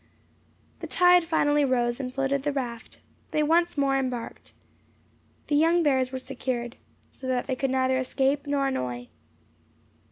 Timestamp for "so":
7.11-7.27